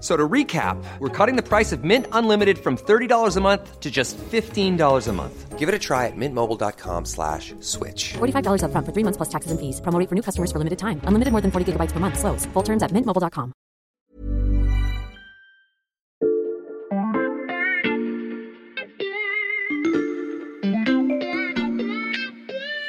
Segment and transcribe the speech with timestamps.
[0.00, 3.90] So to recap, we're cutting the price of Mint Unlimited from $30 a month to
[3.90, 5.58] just $15 a month.
[5.58, 8.12] Give it a try at mintmobile.com slash switch.
[8.18, 9.80] $45 upfront for three months plus taxes and fees.
[9.80, 11.00] Promo rate for new customers for limited time.
[11.08, 12.18] Unlimited more than 40 gigabytes per month.
[12.18, 12.44] Slows.
[12.52, 13.52] Full terms at mintmobile.com.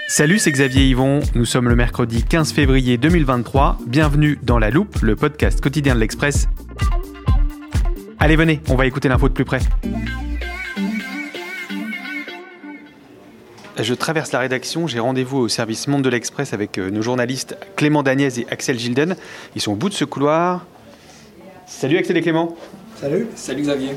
[0.09, 1.19] Salut, c'est Xavier Yvon.
[1.35, 3.77] Nous sommes le mercredi 15 février 2023.
[3.85, 6.47] Bienvenue dans La Loupe, le podcast quotidien de l'Express.
[8.27, 9.59] Allez, venez, on va écouter l'info de plus près.
[13.79, 17.57] Je traverse la rédaction, j'ai rendez-vous au service Monde de l'Express avec euh, nos journalistes
[17.77, 19.15] Clément Dagnès et Axel Gilden.
[19.55, 20.65] Ils sont au bout de ce couloir.
[21.67, 22.57] Salut Axel et Clément.
[22.99, 23.27] Salut.
[23.35, 23.91] Salut Xavier.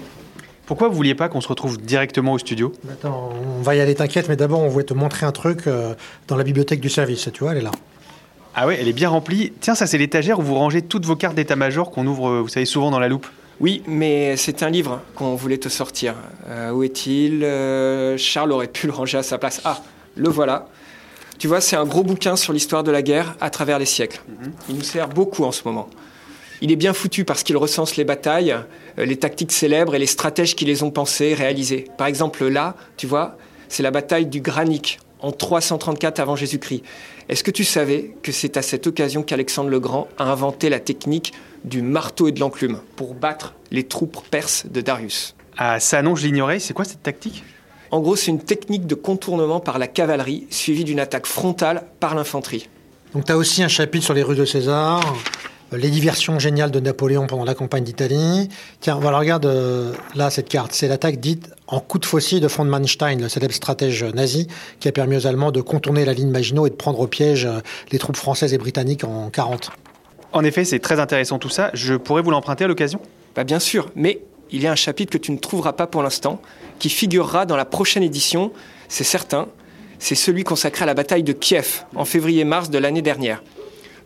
[0.64, 2.70] Pourquoi vous vouliez pas qu'on se retrouve directement au studio?
[2.88, 5.94] Attends, on va y aller, t'inquiète, mais d'abord on voulait te montrer un truc euh,
[6.28, 7.72] dans la bibliothèque du service, tu vois, elle est là.
[8.54, 9.52] Ah ouais, elle est bien remplie.
[9.58, 12.48] Tiens, ça c'est l'étagère où vous rangez toutes vos cartes d'état-major qu'on ouvre, euh, vous
[12.48, 13.26] savez, souvent dans la loupe.
[13.60, 16.14] Oui, mais c'est un livre qu'on voulait te sortir.
[16.48, 17.44] Euh, où est-il?
[17.44, 19.60] Euh, Charles aurait pu le ranger à sa place.
[19.64, 19.82] Ah,
[20.16, 20.68] le voilà.
[21.38, 24.22] Tu vois, c'est un gros bouquin sur l'histoire de la guerre à travers les siècles.
[24.70, 25.90] Il nous sert beaucoup en ce moment.
[26.62, 28.56] Il est bien foutu parce qu'il recense les batailles,
[28.98, 31.86] euh, les tactiques célèbres et les stratèges qui les ont pensées, réalisées.
[31.98, 33.36] Par exemple, là, tu vois,
[33.68, 36.82] c'est la bataille du Granic en 334 avant Jésus-Christ.
[37.28, 40.80] Est-ce que tu savais que c'est à cette occasion qu'Alexandre le Grand a inventé la
[40.80, 41.32] technique
[41.64, 45.34] du marteau et de l'enclume pour battre les troupes perses de Darius?
[45.56, 46.58] Ah ça non, je l'ignorais.
[46.58, 47.44] C'est quoi cette tactique?
[47.90, 52.14] En gros, c'est une technique de contournement par la cavalerie suivie d'une attaque frontale par
[52.14, 52.68] l'infanterie.
[53.14, 55.02] Donc t'as aussi un chapitre sur les rues de César,
[55.72, 58.48] euh, les diversions géniales de Napoléon pendant la campagne d'Italie.
[58.80, 60.72] Tiens, voilà, regarde euh, là cette carte.
[60.72, 64.48] C'est l'attaque dite en coup de faucille de von Manstein, le célèbre stratège nazi
[64.80, 67.46] qui a permis aux Allemands de contourner la ligne Maginot et de prendre au piège
[67.46, 67.60] euh,
[67.92, 69.70] les troupes françaises et britanniques en 40.
[70.32, 71.70] En effet, c'est très intéressant tout ça.
[71.74, 73.00] Je pourrais vous l'emprunter à l'occasion?
[73.34, 74.20] Bah bien sûr, mais
[74.50, 76.42] il y a un chapitre que tu ne trouveras pas pour l'instant,
[76.78, 78.52] qui figurera dans la prochaine édition,
[78.88, 79.48] c'est certain.
[80.00, 83.42] C'est celui consacré à la bataille de Kiev en février-mars de l'année dernière.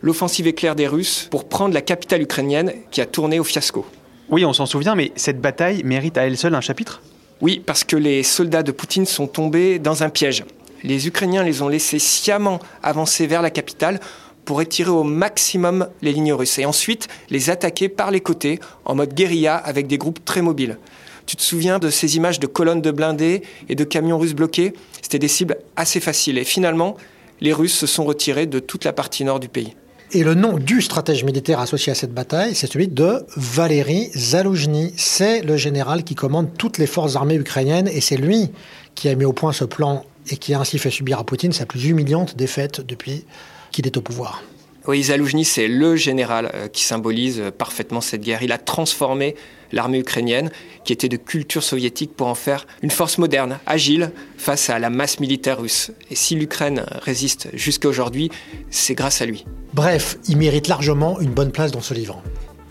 [0.01, 3.85] L'offensive éclair des Russes pour prendre la capitale ukrainienne qui a tourné au fiasco.
[4.29, 7.01] Oui, on s'en souvient, mais cette bataille mérite à elle seule un chapitre?
[7.41, 10.45] Oui, parce que les soldats de Poutine sont tombés dans un piège.
[10.83, 13.99] Les Ukrainiens les ont laissés sciemment avancer vers la capitale
[14.45, 18.95] pour étirer au maximum les lignes russes et ensuite les attaquer par les côtés en
[18.95, 20.77] mode guérilla avec des groupes très mobiles.
[21.25, 24.73] Tu te souviens de ces images de colonnes de blindés et de camions russes bloqués?
[25.01, 26.95] C'était des cibles assez faciles et finalement,
[27.41, 29.75] les Russes se sont retirés de toute la partie nord du pays.
[30.15, 34.93] Et le nom du stratège militaire associé à cette bataille, c'est celui de Valéry Zaloujny.
[34.95, 38.49] C'est le général qui commande toutes les forces armées ukrainiennes et c'est lui
[38.95, 41.51] qui a mis au point ce plan et qui a ainsi fait subir à Poutine
[41.51, 43.25] sa plus humiliante défaite depuis
[43.71, 44.41] qu'il est au pouvoir.
[44.87, 48.43] Oui, Zaloujny, c'est le général euh, qui symbolise euh, parfaitement cette guerre.
[48.43, 49.35] Il a transformé
[49.71, 50.51] l'armée ukrainienne,
[50.83, 54.91] qui était de culture soviétique, pour en faire une force moderne, agile, face à la
[54.91, 55.91] masse militaire russe.
[56.11, 58.29] Et si l'Ukraine résiste jusqu'à aujourd'hui,
[58.69, 59.45] c'est grâce à lui.
[59.73, 62.21] Bref, il mérite largement une bonne place dans ce livre.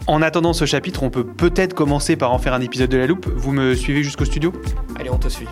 [0.06, 3.06] En attendant ce chapitre, on peut peut-être commencer par en faire un épisode de la
[3.06, 3.26] loupe.
[3.34, 4.52] Vous me suivez jusqu'au studio?
[4.98, 5.48] Allez, on te suit.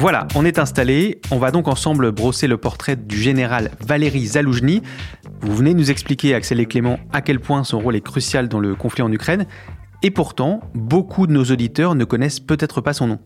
[0.00, 1.20] Voilà, on est installé.
[1.30, 4.80] On va donc ensemble brosser le portrait du général Valéry Zaloujny.
[5.42, 8.60] Vous venez nous expliquer, Axel et Clément, à quel point son rôle est crucial dans
[8.60, 9.44] le conflit en Ukraine.
[10.02, 13.18] Et pourtant, beaucoup de nos auditeurs ne connaissent peut-être pas son nom.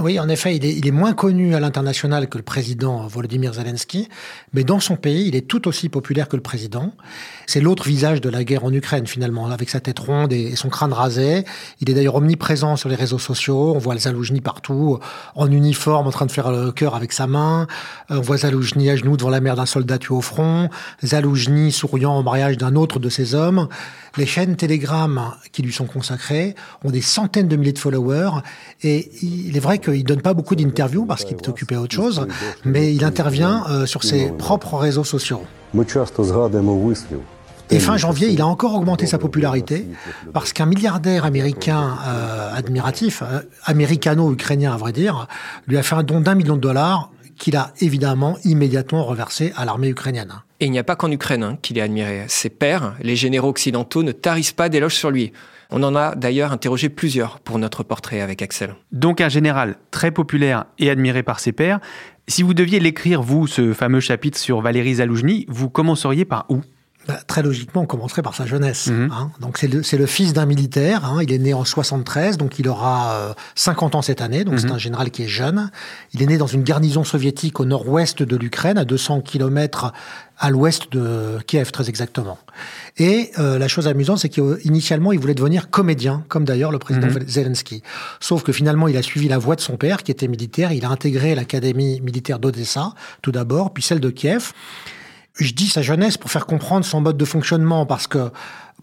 [0.00, 4.08] Oui, en effet, il est, moins connu à l'international que le président Volodymyr Zelensky,
[4.52, 6.92] mais dans son pays, il est tout aussi populaire que le président.
[7.46, 10.68] C'est l'autre visage de la guerre en Ukraine, finalement, avec sa tête ronde et son
[10.68, 11.44] crâne rasé.
[11.80, 13.74] Il est d'ailleurs omniprésent sur les réseaux sociaux.
[13.74, 14.98] On voit Zaloujny partout,
[15.36, 17.68] en uniforme, en train de faire le cœur avec sa main.
[18.10, 20.68] On voit Zaloujny à genoux devant la mère d'un soldat tué au front.
[21.04, 23.68] Zaloujny souriant au mariage d'un autre de ses hommes.
[24.16, 26.54] Les chaînes Telegram qui lui sont consacrées
[26.84, 28.40] ont des centaines de milliers de followers.
[28.82, 31.80] Et il est vrai vrai qu'il donne pas beaucoup d'interviews parce qu'il est occupé à
[31.80, 32.26] autre chose,
[32.64, 35.42] mais il intervient euh, sur ses propres réseaux sociaux.
[37.70, 39.86] Et fin janvier, il a encore augmenté sa popularité
[40.32, 45.26] parce qu'un milliardaire américain euh, admiratif, euh, américano-ukrainien à vrai dire,
[45.66, 49.64] lui a fait un don d'un million de dollars qu'il a évidemment immédiatement reversé à
[49.64, 50.42] l'armée ukrainienne.
[50.60, 52.24] Et il n'y a pas qu'en Ukraine hein, qu'il est admiré.
[52.28, 55.32] Ses pairs, les généraux occidentaux, ne tarissent pas d'éloges sur lui.
[55.70, 58.74] On en a d'ailleurs interrogé plusieurs pour notre portrait avec Axel.
[58.92, 61.80] Donc un général très populaire et admiré par ses pairs.
[62.28, 66.60] Si vous deviez l'écrire, vous, ce fameux chapitre sur Valéry Zaloujny, vous commenceriez par où?
[67.06, 68.88] Bah, très logiquement, on commencerait par sa jeunesse.
[68.88, 69.10] Mhm.
[69.12, 69.30] Hein.
[69.40, 71.04] Donc c'est le, le, fils d'un militaire.
[71.04, 71.20] Hein.
[71.22, 74.44] Il est né en 73, donc il aura 50 euh, ans cette année.
[74.44, 74.72] Donc c'est mhm.
[74.72, 75.70] un général qui est jeune.
[76.14, 79.92] Il est né dans une garnison soviétique au nord-ouest de l'Ukraine, à 200 kilomètres
[80.38, 82.38] à l'ouest de Kiev, très exactement.
[82.98, 87.06] Et euh, la chose amusante, c'est qu'initialement, il voulait devenir comédien, comme d'ailleurs le président
[87.06, 87.26] mhm.
[87.26, 87.82] Zelensky.
[88.20, 90.72] Sauf que finalement, il a suivi la voie de son père, qui était militaire.
[90.72, 92.92] Il a intégré l'académie militaire d'Odessa,
[93.22, 94.52] tout d'abord, puis celle de Kiev
[95.36, 98.30] je dis sa jeunesse pour faire comprendre son mode de fonctionnement, parce que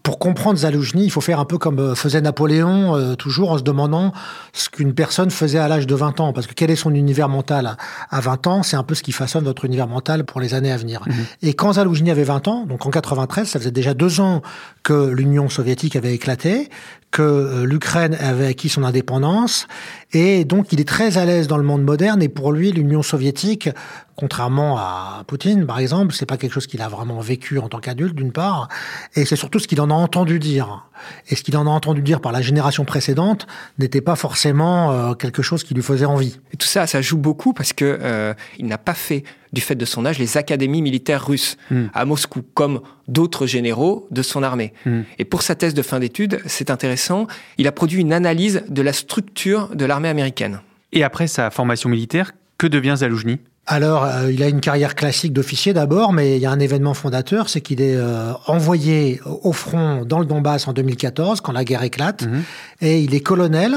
[0.04, 3.58] pour comprendre Zaloujny, il faut faire un peu comme euh, faisait Napoléon, euh, toujours en
[3.58, 4.12] se demandant
[4.52, 6.34] ce qu'une personne faisait à l'âge de 20 ans.
[6.34, 7.78] Parce que quel est son univers mental
[8.10, 10.70] à 20 ans C'est un peu ce qui façonne votre univers mental pour les années
[10.70, 11.00] à venir.
[11.06, 11.14] Mhm.
[11.40, 14.42] Et quand Zaloujny avait 20 ans, donc en 93, ça faisait déjà deux ans
[14.82, 16.68] que l'Union soviétique avait éclaté,
[17.10, 19.68] que euh, l'Ukraine avait acquis son indépendance,
[20.12, 23.02] et donc il est très à l'aise dans le monde moderne, et pour lui, l'Union
[23.02, 23.70] soviétique,
[24.16, 27.80] contrairement à Poutine, par exemple, c'est pas quelque chose qu'il a vraiment vécu en tant
[27.80, 28.68] qu'adulte, d'une part,
[29.14, 30.86] et c'est surtout ce qu'il en a entendu dire.
[31.28, 33.46] Et ce qu'il en a entendu dire par la génération précédente
[33.78, 36.38] n'était pas forcément euh, quelque chose qui lui faisait envie.
[36.52, 39.74] Et tout ça, ça joue beaucoup parce que euh, il n'a pas fait, du fait
[39.74, 41.86] de son âge, les académies militaires russes hmm.
[41.92, 44.72] à Moscou, comme d'autres généraux de son armée.
[44.86, 45.02] Hmm.
[45.18, 47.26] Et pour sa thèse de fin d'études, c'est intéressant,
[47.58, 50.60] il a produit une analyse de la structure de l'armée américaine.
[50.92, 55.32] Et après sa formation militaire, que devient Zaloujny alors, euh, il a une carrière classique
[55.32, 59.52] d'officier d'abord, mais il y a un événement fondateur, c'est qu'il est, euh, envoyé au
[59.52, 62.42] front dans le Donbass en 2014, quand la guerre éclate, mhm.
[62.82, 63.76] et il est colonel,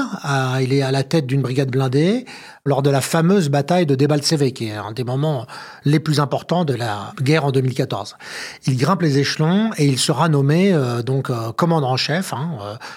[0.60, 2.26] il est à la tête d'une brigade blindée,
[2.66, 5.46] lors de la fameuse bataille de Debaltseve, qui est un des moments
[5.86, 8.16] les plus importants de la guerre en 2014.
[8.66, 12.50] Il grimpe les échelons et il sera nommé euh, donc commandant en chef hein,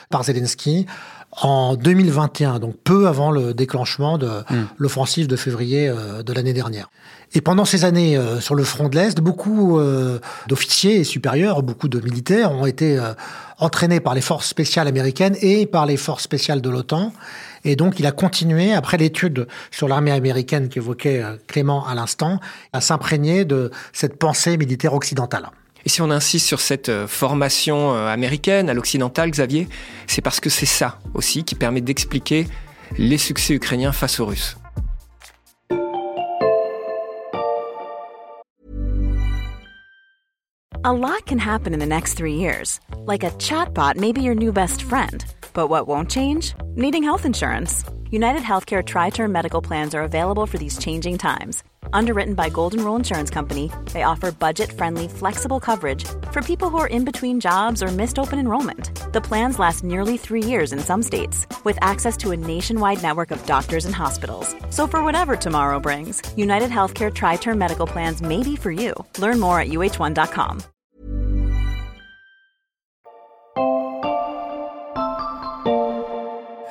[0.09, 0.87] par Zelensky
[1.31, 4.67] en 2021, donc peu avant le déclenchement de hmm.
[4.77, 6.89] l'offensive de février euh, de l'année dernière.
[7.33, 11.63] Et pendant ces années euh, sur le front de l'Est, beaucoup euh, d'officiers et supérieurs,
[11.63, 12.99] beaucoup de militaires ont été
[13.59, 17.13] entraînés par les forces spéciales américaines et par les forces spéciales de l'OTAN.
[17.63, 22.39] Et donc, il a continué, après l'étude sur l'armée américaine qu'évoquait Clément à l'instant,
[22.73, 25.51] à s'imprégner de cette pensée militaire occidentale.
[25.85, 29.67] Et si on insiste sur cette euh, formation euh, américaine, à l'occidental, Xavier,
[30.07, 32.47] c'est parce que c'est ça aussi qui permet d'expliquer
[32.97, 34.57] les succès ukrainiens face aux Russes.
[40.83, 42.79] A lot can happen in the next three years.
[43.05, 45.23] Like a chatbot may be your new best friend.
[45.53, 46.55] But what won't change?
[46.75, 47.83] Needing health insurance.
[48.09, 51.63] United Healthcare Tri Term Medical Plans are available for these changing times
[51.93, 56.87] Underwritten by Golden Rule Insurance Company, they offer budget-friendly, flexible coverage for people who are
[56.87, 58.91] in between jobs or missed open enrollment.
[59.13, 63.31] The plans last nearly three years in some states, with access to a nationwide network
[63.31, 64.55] of doctors and hospitals.
[64.69, 68.93] So for whatever tomorrow brings, United Healthcare Tri-Term Medical Plans may be for you.
[69.17, 70.61] Learn more at uh1.com.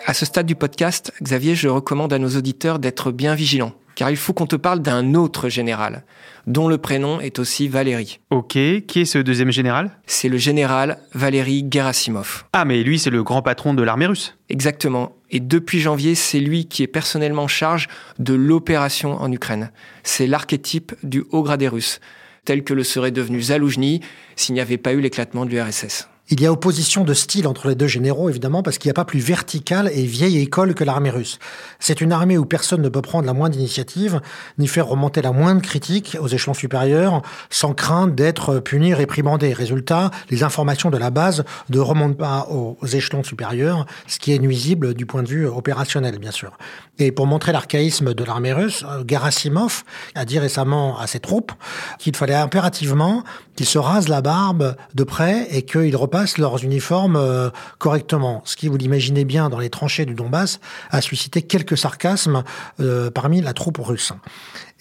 [0.07, 4.11] À ce stade du podcast, Xavier, je recommande à nos auditeurs d'être bien vigilants car
[4.11, 6.05] il faut qu'on te parle d'un autre général,
[6.47, 8.21] dont le prénom est aussi Valéry.
[8.31, 9.91] Ok, qui est ce deuxième général?
[10.07, 12.45] C'est le général Valéry Gerasimov.
[12.53, 14.37] Ah, mais lui, c'est le grand patron de l'armée russe.
[14.49, 15.13] Exactement.
[15.31, 19.71] Et depuis janvier, c'est lui qui est personnellement en charge de l'opération en Ukraine.
[20.03, 22.01] C'est l'archétype du haut gradé russe,
[22.45, 24.01] tel que le serait devenu Zaloujny
[24.35, 26.09] s'il n'y avait pas eu l'éclatement de l'URSS.
[26.33, 28.95] Il y a opposition de style entre les deux généraux, évidemment, parce qu'il n'y a
[28.95, 31.41] pas plus verticale et vieille école que l'armée russe.
[31.81, 34.21] C'est une armée où personne ne peut prendre la moindre initiative,
[34.57, 39.53] ni faire remonter la moindre critique aux échelons supérieurs, sans crainte d'être puni, réprimandé.
[39.53, 44.39] Résultat, les informations de la base ne remontent pas aux échelons supérieurs, ce qui est
[44.39, 46.57] nuisible du point de vue opérationnel, bien sûr.
[47.01, 49.83] Et pour montrer l'archaïsme de l'armée russe, Gerasimov
[50.15, 51.51] a dit récemment à ses troupes
[51.99, 53.25] qu'il fallait impérativement
[53.57, 58.43] qu'ils se rasent la barbe de près et qu'ils repassent Leurs uniformes euh, correctement.
[58.45, 60.61] Ce qui, vous l'imaginez bien, dans les tranchées du Donbass,
[60.91, 62.45] a suscité quelques sarcasmes
[62.81, 64.13] euh, parmi la troupe russe.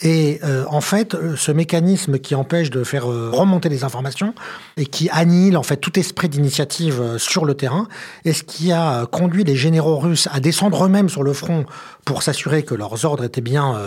[0.02, 4.34] Et euh, en fait, ce mécanisme qui empêche de faire remonter les informations
[4.76, 7.88] et qui annihile en fait tout esprit d'initiative sur le terrain,
[8.26, 11.66] est ce qui a conduit les généraux russes à descendre eux-mêmes sur le front
[12.06, 13.78] pour s'assurer que leurs ordres étaient bien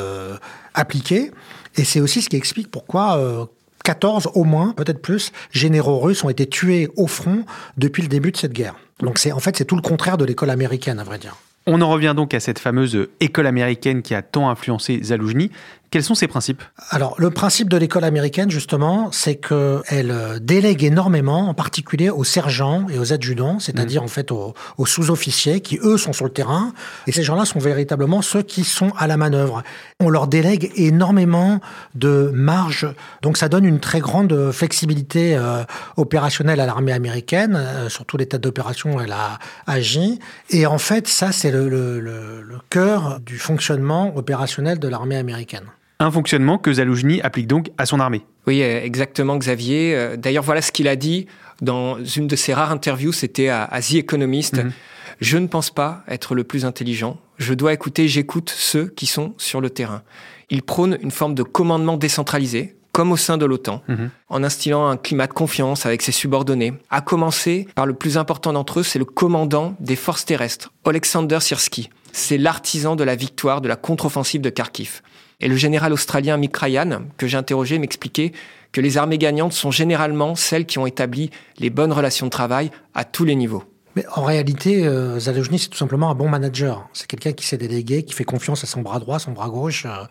[0.75, 1.30] appliqués.
[1.76, 3.49] Et c'est aussi ce qui explique pourquoi
[3.84, 7.44] 14 au moins, peut-être plus, généraux russes ont été tués au front
[7.76, 8.74] depuis le début de cette guerre.
[9.00, 11.36] Donc c'est en fait c'est tout le contraire de l'école américaine à vrai dire.
[11.66, 15.50] On en revient donc à cette fameuse école américaine qui a tant influencé Zaloujny.
[15.92, 16.62] Quels sont ses principes?
[16.88, 22.25] Alors, le principe de l'école américaine, justement, c'est qu'elle euh, délègue énormément, en particulier aux
[22.25, 24.04] sergents et aux adjudants, c'est-à-dire mm.
[24.06, 24.54] en fait aux,
[24.87, 26.72] sous-officiers qui, eux, sont sur le terrain.
[27.06, 29.62] Et ces gens-là sont véritablement ceux qui sont à la manœuvre.
[30.00, 31.61] On leur délègue énormément
[31.94, 32.88] de marge.
[33.20, 35.62] Donc, ça donne une très grande flexibilité euh,
[35.99, 37.54] opérationnelle à l'armée américaine.
[37.54, 40.20] Euh, sur tous les tas d'opérations, elle a agi.
[40.49, 45.64] Et en fait, ça, c'est le, le, le cœur du fonctionnement opérationnel de l'armée américaine.
[46.02, 48.23] Un fonctionnement que Zaloujny applique donc à son armée.
[48.49, 49.94] Oui, euh, exactement, Xavier.
[49.94, 51.28] Euh, d'ailleurs, voilà ce qu'il a dit
[51.61, 54.56] dans une de ses rares interviews, c'était à, The Economist.
[54.56, 54.73] Mhm.
[55.21, 57.18] Je ne pense pas être le plus intelligent.
[57.38, 60.02] Je dois écouter, j'écoute ceux qui sont sur le terrain.
[60.50, 64.11] Il prône une forme de commandement décentralisé, comme au sein de l'OTAN, mhm.
[64.28, 66.73] en instillant un climat de confiance avec ses subordonnés.
[66.90, 71.38] À commencer par le plus important d'entre eux, c'est le commandant des forces terrestres, Alexander
[71.38, 71.90] Sirski.
[72.11, 75.00] C'est l'artisan de la victoire de la contre-offensive de Kharkiv.
[75.42, 78.32] Et le général australien Mick Ryan, que j'ai interrogé, m'expliquait
[78.70, 82.70] que les armées gagnantes sont généralement celles qui ont établi les bonnes relations de travail
[82.94, 83.64] à tous les niveaux.
[83.96, 86.88] Mais en réalité, euh, Zalojny, c'est tout simplement un bon manager.
[86.92, 89.84] C'est quelqu'un qui s'est délégué, qui fait confiance à son bras droit, son bras gauche
[89.87, 90.04] euh,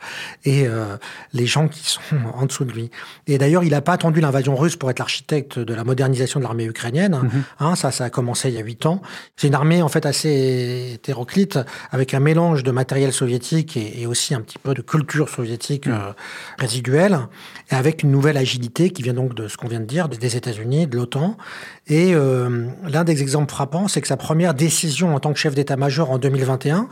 [0.46, 0.98] et euh,
[1.34, 2.02] les gens qui sont
[2.34, 2.92] en dessous de lui.
[3.28, 6.46] Et d'ailleurs, il n'a pas attendu l'invasion russe pour être l'architecte de la modernisation de
[6.46, 7.20] l'armée ukrainienne.
[7.24, 7.44] Mhm.
[7.60, 9.02] hein, ça, ça a commencé il y a huit ans.
[9.36, 11.60] C'est une armée en fait assez hétéroclite,
[11.92, 15.88] avec un mélange de matériel soviétique et, et aussi un petit peu de culture soviétique
[15.88, 16.14] euh,
[16.58, 17.20] résiduelle,
[17.72, 20.36] et avec une nouvelle agilité qui vient donc de ce qu'on vient de dire, des
[20.36, 21.38] États-Unis, de l'OTAN.
[21.88, 25.56] Et euh, l'un des exemples frappants, c'est que sa première décision en tant que chef
[25.56, 26.88] d'état-major en 2021,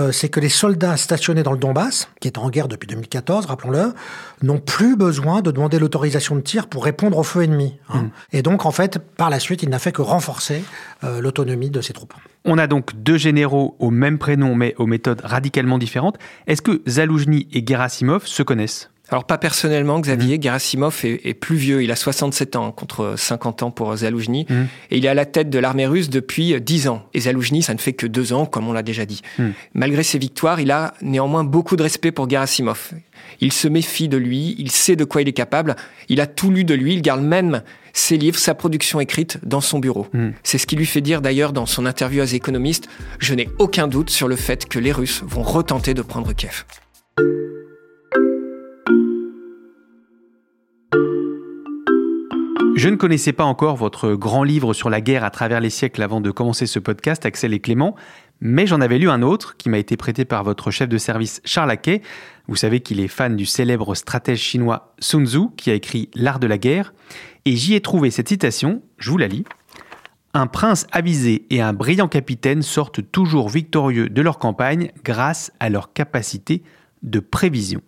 [0.00, 3.46] euh, c'est que les soldats stationnés dans le Donbass, qui est en guerre depuis 2014,
[3.46, 3.94] rappelons-le,
[4.42, 7.76] n'ont plus besoin de demander l'autorisation de tir pour répondre au feu ennemi.
[7.88, 8.02] Hein.
[8.02, 8.10] Mmh.
[8.32, 10.64] Et donc, en fait, par la suite, il n'a fait que renforcer
[11.04, 12.14] euh, l'autonomie de ses troupes.
[12.44, 16.18] On a donc deux généraux au même prénom, mais aux méthodes radicalement différentes.
[16.46, 18.90] Est-ce que Zaloujny et Gerasimov se connaissent?
[19.10, 20.42] Alors pas personnellement, Xavier, mmh.
[20.42, 24.54] Gerasimov est, plus vieux, il a 67 ans contre 50 ans pour Zaloujny, mmh.
[24.90, 27.04] et il est à la tête de l'armée russe depuis 10 ans.
[27.12, 29.20] Et Zaloujny, ça ne fait que deux ans, comme on l'a déjà dit.
[29.38, 29.48] Mmh.
[29.74, 32.92] Malgré ses victoires, il a néanmoins beaucoup de respect pour Gerasimov.
[33.40, 35.76] Il se méfie de lui, il sait de quoi il est capable,
[36.08, 39.60] il a tout lu de lui, il garde même ses livres, sa production écrite dans
[39.60, 40.06] son bureau.
[40.42, 43.48] C'est ce qui lui fait dire d'ailleurs dans son interview à The Economist, je n'ai
[43.58, 46.64] aucun doute sur le fait que les Russes vont retenter de prendre Kiev.
[52.76, 56.02] Je ne connaissais pas encore votre grand livre sur la guerre à travers les siècles
[56.02, 57.94] avant de commencer ce podcast, Axel et Clément,
[58.40, 61.40] mais j'en avais lu un autre qui m'a été prêté par votre chef de service
[61.44, 62.02] Charles Aquet.
[62.48, 66.40] Vous savez qu'il est fan du célèbre stratège chinois Sun Tzu qui a écrit L'art
[66.40, 66.92] de la guerre,
[67.44, 69.44] et j'y ai trouvé cette citation, je vous la lis.
[70.32, 75.70] Un prince avisé et un brillant capitaine sortent toujours victorieux de leur campagne grâce à
[75.70, 76.64] leur capacité
[77.04, 77.82] de prévision.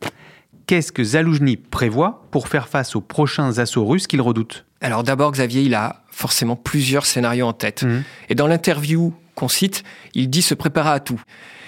[0.66, 5.32] Qu'est-ce que Zaloujny prévoit pour faire face aux prochains assauts russes qu'il redoute alors d'abord,
[5.32, 7.82] Xavier, il a forcément plusieurs scénarios en tête.
[7.82, 8.04] Mhm.
[8.28, 11.20] Et dans l'interview qu'on cite, il dit se préparer à tout.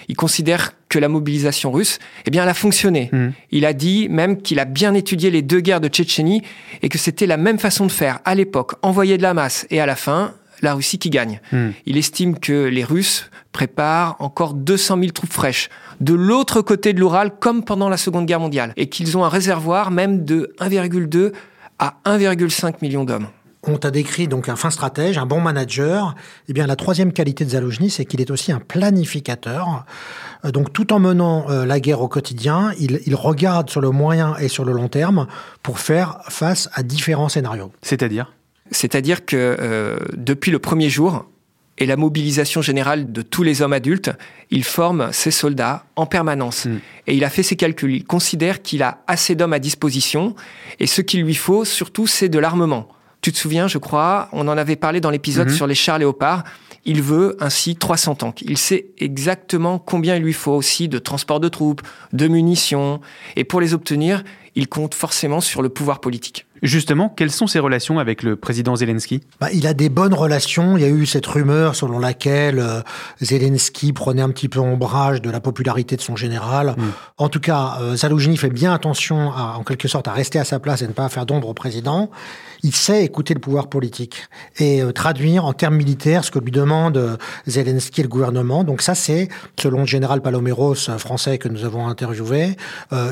[0.07, 3.09] Il considère que la mobilisation russe, eh bien, elle a fonctionné.
[3.11, 3.33] Mhm.
[3.51, 6.43] Il a dit même qu'il a bien étudié les deux guerres de Tchétchénie
[6.81, 9.79] et que c'était la même façon de faire à l'époque, envoyer de la masse et
[9.79, 11.41] à la fin, la Russie qui gagne.
[11.51, 11.73] Mhm.
[11.85, 16.99] Il estime que les Russes préparent encore 200 000 troupes fraîches de l'autre côté de
[16.99, 21.31] l'Oural comme pendant la Seconde Guerre mondiale et qu'ils ont un réservoir même de 1,2
[21.79, 23.27] à 1,5 million d'hommes.
[23.67, 26.15] On t'a décrit donc un fin stratège, un bon manager.
[26.47, 29.85] Eh bien, la troisième qualité de Zalojny, c'est qu'il est aussi un planificateur.
[30.45, 34.35] Euh, donc, tout en menant euh, la guerre au quotidien, il, regarde sur le moyen
[34.37, 35.27] et sur le long terme
[35.61, 37.71] pour faire face à différents scénarios.
[37.81, 38.31] C'est-à-dire?
[38.71, 41.25] C'est-à-dire que euh, depuis le premier jour,
[41.79, 44.11] et la mobilisation générale de tous les hommes adultes,
[44.51, 46.65] il forme ses soldats en permanence.
[46.65, 46.79] Mm.
[47.07, 47.95] Et il a fait ses calculs.
[47.95, 50.35] Il considère qu'il a assez d'hommes à disposition
[50.79, 52.89] et ce qu'il lui faut surtout, c'est de l'armement.
[53.21, 55.55] Tu te souviens, je crois, on en avait parlé dans l'épisode mm-hmm.
[55.55, 56.43] sur les chars léopards.
[56.85, 58.41] Il veut ainsi 300 tanks.
[58.41, 61.81] Il sait exactement combien il lui faut aussi de transport de troupes,
[62.13, 63.01] de munitions.
[63.35, 64.23] Et pour les obtenir,
[64.55, 66.45] il compte forcément sur le pouvoir politique.
[66.61, 69.21] Justement, quelles sont ses relations avec le président Zelensky?
[69.39, 70.77] Bah, Il a des bonnes relations.
[70.77, 72.81] Il y a eu cette rumeur selon laquelle euh,
[73.21, 76.75] Zelensky prenait un petit peu ombrage de la popularité de son général.
[76.77, 76.83] Mm.
[77.17, 80.45] En tout cas, euh, Zaloujny fait bien attention, à, en quelque sorte, à rester à
[80.45, 82.09] sa place et ne pas faire d'ombre au président.
[82.63, 86.51] Il sait écouter le pouvoir politique et euh, traduire en termes militaires ce que lui
[86.51, 88.63] demande euh, Zelensky et le gouvernement.
[88.63, 92.55] Donc ça, c'est, selon le général Paloméros, français que nous avons interviewé,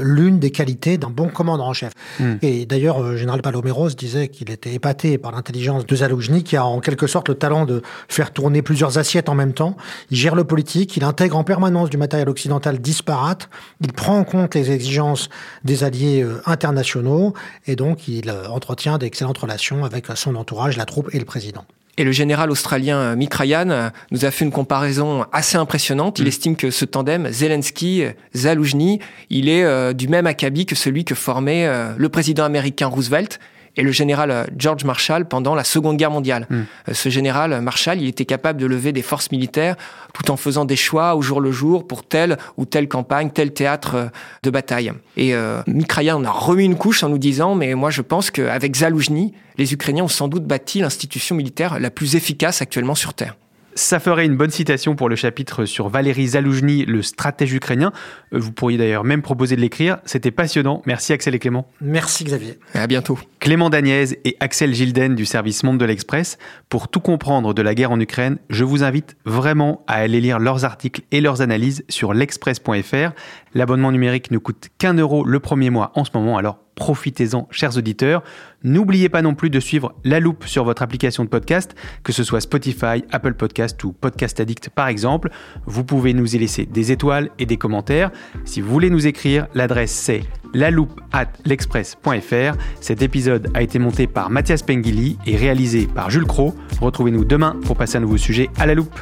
[0.01, 1.93] l'une des qualités d'un bon commandant en chef.
[2.19, 2.33] Mm.
[2.41, 6.79] Et d'ailleurs, général Paloméros disait qu'il était épaté par l'intelligence de Zaloujny, qui a en
[6.79, 9.77] quelque sorte le talent de faire tourner plusieurs assiettes en même temps.
[10.11, 13.49] Il gère le politique, il intègre en permanence du matériel occidental disparate,
[13.81, 15.29] il prend en compte les exigences
[15.63, 17.33] des alliés euh, internationaux,
[17.65, 21.65] et donc il euh, entretient d'excellentes relations avec son entourage, la troupe et le président.
[21.97, 26.19] Et le général australien euh, Mick Ryan nous a fait une comparaison assez impressionnante.
[26.19, 26.27] Il mm.
[26.27, 28.99] estime que ce tandem Zelensky-Zaloujny,
[29.29, 33.39] il est du même acabit que celui que formait le président américain Roosevelt
[33.77, 36.47] et le général euh, George Marshall pendant la Seconde Guerre mondiale.
[36.49, 36.63] Hmm.
[36.89, 39.75] Euh, ce général Marshall, il était capable de lever des forces militaires
[40.13, 43.53] tout en faisant des choix au jour le jour pour telle ou telle campagne, tel
[43.53, 44.07] théâtre euh,
[44.43, 44.91] de bataille.
[45.15, 48.75] Et euh, on a remis une couche en nous disant, mais moi je pense qu'avec
[48.75, 53.35] Zaloujny, les Ukrainiens ont sans doute bâti l'institution militaire la plus efficace actuellement sur Terre.
[53.77, 57.91] Ça ferait une bonne citation pour le chapitre sur Valéry Zaloujny, le stratège ukrainien.
[58.33, 59.99] Euh, vous pourriez d'ailleurs même proposer de l'écrire.
[60.03, 60.81] C'était passionnant.
[60.87, 61.69] Merci Axel et Clément.
[61.79, 62.57] Merci Xavier.
[62.73, 63.19] À bientôt.
[63.39, 66.39] Clément Daniez et Axel Gilden du service Monde de l'Express.
[66.69, 70.39] Pour tout comprendre de la guerre en Ukraine, je vous invite vraiment à aller lire
[70.39, 73.11] leurs articles et leurs analyses sur l'express.fr.
[73.53, 77.75] L'abonnement numérique ne coûte qu'un euro le premier mois en ce moment, alors profitez-en, chers
[77.75, 78.23] auditeurs.
[78.63, 82.23] N'oubliez pas non plus de suivre La Loupe sur votre application de podcast, que ce
[82.23, 85.29] soit Spotify, Apple Podcast ou Podcast Addict par exemple.
[85.65, 88.11] Vous pouvez nous y laisser des étoiles et des commentaires.
[88.45, 90.21] Si vous voulez nous écrire, l'adresse c'est
[90.53, 92.57] loupe at l'express.fr.
[92.79, 96.55] Cet épisode a été monté par Mathias Pengili et réalisé par Jules Cro.
[96.79, 98.99] Retrouvez-nous demain pour passer un nouveau sujet à la loupe.